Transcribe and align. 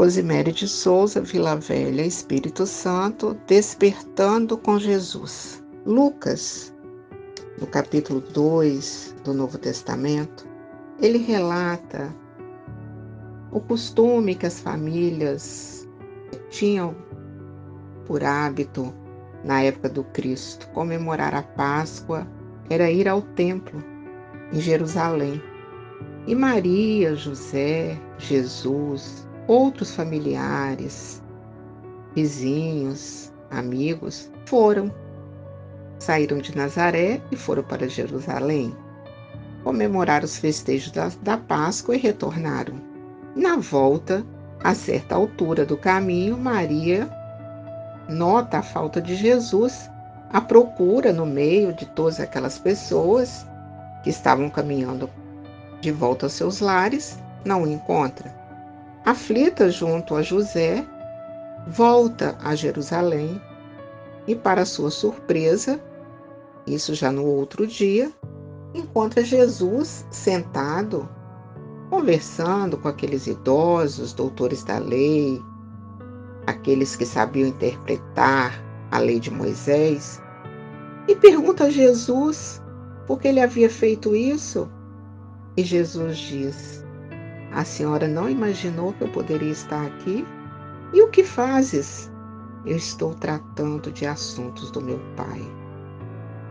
Rosemary 0.00 0.50
de 0.50 0.66
Souza, 0.66 1.20
Vila 1.20 1.56
Velha, 1.56 2.00
Espírito 2.00 2.64
Santo, 2.64 3.36
Despertando 3.46 4.56
com 4.56 4.78
Jesus. 4.78 5.62
Lucas, 5.84 6.74
no 7.60 7.66
capítulo 7.66 8.22
2 8.22 9.14
do 9.22 9.34
Novo 9.34 9.58
Testamento, 9.58 10.48
ele 11.02 11.18
relata 11.18 12.16
o 13.52 13.60
costume 13.60 14.34
que 14.34 14.46
as 14.46 14.58
famílias 14.58 15.86
tinham 16.48 16.96
por 18.06 18.24
hábito 18.24 18.94
na 19.44 19.60
época 19.60 19.90
do 19.90 20.02
Cristo 20.02 20.66
comemorar 20.68 21.34
a 21.34 21.42
Páscoa 21.42 22.26
era 22.70 22.90
ir 22.90 23.06
ao 23.06 23.20
templo 23.20 23.84
em 24.50 24.60
Jerusalém. 24.60 25.42
E 26.26 26.34
Maria, 26.34 27.14
José, 27.14 28.00
Jesus, 28.16 29.28
outros 29.50 29.96
familiares, 29.96 31.20
vizinhos, 32.14 33.32
amigos 33.50 34.30
foram. 34.46 34.94
Saíram 35.98 36.38
de 36.38 36.56
Nazaré 36.56 37.20
e 37.32 37.36
foram 37.36 37.64
para 37.64 37.88
Jerusalém. 37.88 38.72
Comemoraram 39.64 40.24
os 40.24 40.38
festejos 40.38 40.92
da, 40.92 41.10
da 41.20 41.36
Páscoa 41.36 41.96
e 41.96 41.98
retornaram. 41.98 42.80
Na 43.34 43.56
volta, 43.56 44.24
a 44.62 44.72
certa 44.72 45.16
altura 45.16 45.66
do 45.66 45.76
caminho, 45.76 46.38
Maria 46.38 47.10
nota 48.08 48.58
a 48.58 48.62
falta 48.62 49.00
de 49.00 49.16
Jesus, 49.16 49.90
a 50.32 50.40
procura 50.40 51.12
no 51.12 51.26
meio 51.26 51.72
de 51.72 51.86
todas 51.86 52.20
aquelas 52.20 52.56
pessoas 52.56 53.44
que 54.04 54.10
estavam 54.10 54.48
caminhando 54.48 55.10
de 55.80 55.90
volta 55.90 56.26
aos 56.26 56.34
seus 56.34 56.60
lares, 56.60 57.18
não 57.44 57.64
o 57.64 57.66
encontra. 57.66 58.39
Aflita 59.10 59.68
junto 59.72 60.14
a 60.14 60.22
José, 60.22 60.86
volta 61.66 62.38
a 62.40 62.54
Jerusalém 62.54 63.42
e, 64.24 64.36
para 64.36 64.64
sua 64.64 64.88
surpresa, 64.88 65.80
isso 66.64 66.94
já 66.94 67.10
no 67.10 67.24
outro 67.24 67.66
dia, 67.66 68.12
encontra 68.72 69.24
Jesus 69.24 70.06
sentado, 70.12 71.08
conversando 71.90 72.78
com 72.78 72.86
aqueles 72.86 73.26
idosos, 73.26 74.12
doutores 74.12 74.62
da 74.62 74.78
lei, 74.78 75.42
aqueles 76.46 76.94
que 76.94 77.04
sabiam 77.04 77.48
interpretar 77.48 78.62
a 78.92 78.98
lei 79.00 79.18
de 79.18 79.32
Moisés, 79.32 80.22
e 81.08 81.16
pergunta 81.16 81.64
a 81.64 81.70
Jesus 81.70 82.62
por 83.08 83.18
que 83.18 83.26
ele 83.26 83.40
havia 83.40 83.68
feito 83.68 84.14
isso. 84.14 84.70
E 85.56 85.64
Jesus 85.64 86.16
diz: 86.16 86.84
A 87.52 87.64
senhora 87.64 88.06
não 88.06 88.28
imaginou 88.28 88.92
que 88.92 89.02
eu 89.02 89.08
poderia 89.08 89.50
estar 89.50 89.84
aqui? 89.86 90.24
E 90.92 91.02
o 91.02 91.08
que 91.08 91.24
fazes? 91.24 92.10
Eu 92.64 92.76
estou 92.76 93.14
tratando 93.14 93.90
de 93.90 94.06
assuntos 94.06 94.70
do 94.70 94.80
meu 94.80 95.00
pai. 95.16 95.42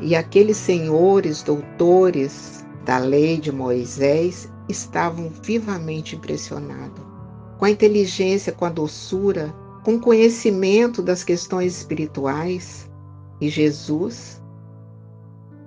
E 0.00 0.16
aqueles 0.16 0.56
senhores, 0.56 1.42
doutores 1.42 2.66
da 2.84 2.98
lei 2.98 3.38
de 3.38 3.52
Moisés 3.52 4.50
estavam 4.68 5.30
vivamente 5.42 6.16
impressionados 6.16 7.10
com 7.58 7.66
a 7.66 7.70
inteligência, 7.70 8.52
com 8.52 8.64
a 8.64 8.70
doçura, 8.70 9.54
com 9.84 9.96
o 9.96 10.00
conhecimento 10.00 11.02
das 11.02 11.22
questões 11.22 11.76
espirituais. 11.76 12.90
E 13.38 13.50
Jesus 13.50 14.42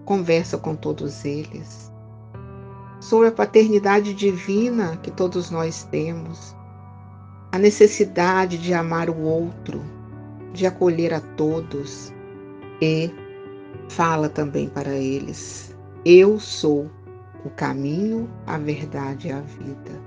conversa 0.04 0.58
com 0.58 0.76
todos 0.76 1.24
eles 1.24 1.93
sobre 3.04 3.28
a 3.28 3.32
paternidade 3.34 4.14
divina 4.14 4.98
que 5.04 5.12
todos 5.12 5.52
nós 5.52 5.84
temos, 5.92 6.56
a 7.52 7.60
necessidade 7.60 8.58
de 8.58 8.74
amar 8.74 9.10
o 9.10 9.20
outro, 9.20 9.82
de 10.54 10.66
acolher 10.66 11.14
a 11.14 11.20
todos 11.20 12.14
e 12.82 13.12
fala 13.90 14.30
também 14.30 14.70
para 14.70 14.96
eles: 14.96 15.76
Eu 16.06 16.40
sou 16.40 16.90
o 17.44 17.50
caminho, 17.50 18.30
a 18.48 18.58
verdade 18.58 19.28
e 19.28 19.32
a 19.34 19.42
vida. 19.42 20.02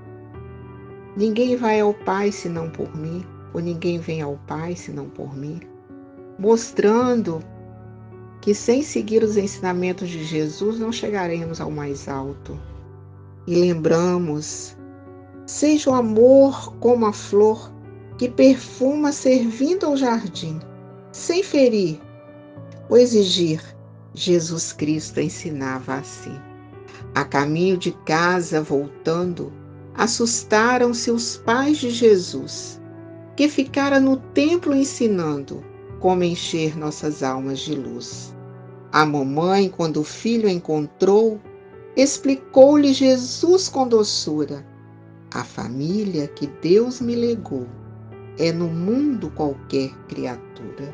Ninguém 1.15 1.55
vai 1.55 1.79
ao 1.79 1.93
Pai 1.93 2.31
senão 2.31 2.67
por 2.67 2.97
mim, 2.97 3.23
ou 3.53 3.61
ninguém 3.61 3.99
vem 3.99 4.23
ao 4.23 4.39
Pai 4.47 4.75
senão 4.75 5.07
por 5.07 5.37
mim, 5.37 5.59
mostrando 6.39 7.43
que 8.41 8.55
sem 8.55 8.81
seguir 8.81 9.21
os 9.21 9.37
ensinamentos 9.37 10.09
de 10.09 10.23
Jesus 10.23 10.79
não 10.79 10.91
chegaremos 10.91 11.61
ao 11.61 11.69
mais 11.69 12.07
alto. 12.07 12.57
E 13.47 13.55
lembramos: 13.55 14.75
seja 15.45 15.89
o 15.89 15.93
amor 15.93 16.75
como 16.79 17.05
a 17.05 17.13
flor 17.13 17.71
que 18.17 18.27
perfuma 18.27 19.13
servindo 19.13 19.85
ao 19.85 19.95
jardim, 19.95 20.59
sem 21.13 21.41
ferir 21.41 22.01
ou 22.89 22.97
exigir. 22.97 23.61
Jesus 24.13 24.73
Cristo 24.73 25.21
ensinava 25.21 25.95
assim. 25.95 26.35
A 27.13 27.23
caminho 27.23 27.77
de 27.77 27.91
casa, 27.91 28.61
voltando, 28.61 29.53
assustaram-se 29.93 31.11
os 31.11 31.37
pais 31.37 31.77
de 31.77 31.91
Jesus, 31.91 32.81
que 33.35 33.47
ficara 33.47 33.99
no 33.99 34.17
templo 34.17 34.75
ensinando 34.75 35.63
como 35.99 36.23
encher 36.23 36.77
nossas 36.77 37.21
almas 37.21 37.59
de 37.59 37.75
luz. 37.75 38.35
A 38.91 39.05
mamãe, 39.05 39.69
quando 39.69 40.01
o 40.01 40.03
filho 40.03 40.49
encontrou, 40.49 41.39
explicou-lhe 41.97 42.93
Jesus 42.93 43.67
com 43.67 43.87
doçura: 43.87 44.63
A 45.33 45.43
família 45.43 46.27
que 46.27 46.45
Deus 46.61 47.01
me 47.01 47.15
legou 47.15 47.67
é 48.37 48.51
no 48.51 48.67
mundo 48.67 49.31
qualquer 49.31 49.89
criatura. 50.07 50.93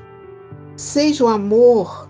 Seja 0.77 1.25
o 1.25 1.27
amor, 1.27 2.09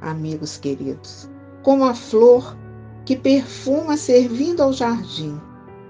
amigos 0.00 0.58
queridos, 0.58 1.30
como 1.62 1.84
a 1.84 1.94
flor 1.94 2.56
que 3.04 3.16
perfuma 3.16 3.96
servindo 3.96 4.60
ao 4.60 4.72
jardim, 4.72 5.40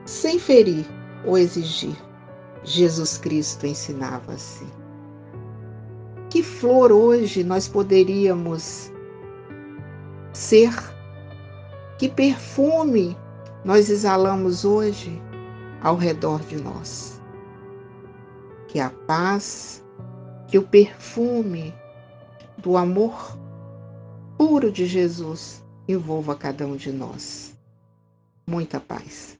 sem 0.04 0.38
ferir 0.38 0.86
ou 1.24 1.38
exigir. 1.38 1.96
Jesus 2.64 3.16
Cristo 3.18 3.66
ensinava 3.66 4.32
assim. 4.32 4.68
Que 6.30 6.42
flor 6.42 6.92
hoje 6.92 7.42
nós 7.42 7.66
poderíamos 7.66 8.92
ser? 10.32 10.91
Que 12.02 12.08
perfume 12.08 13.16
nós 13.64 13.88
exalamos 13.88 14.64
hoje 14.64 15.22
ao 15.80 15.94
redor 15.94 16.40
de 16.40 16.56
nós? 16.56 17.22
Que 18.66 18.80
a 18.80 18.90
paz, 18.90 19.84
que 20.48 20.58
o 20.58 20.66
perfume 20.66 21.72
do 22.58 22.76
amor 22.76 23.38
puro 24.36 24.72
de 24.72 24.84
Jesus 24.84 25.64
envolva 25.86 26.34
cada 26.34 26.66
um 26.66 26.74
de 26.74 26.90
nós. 26.90 27.56
Muita 28.48 28.80
paz. 28.80 29.38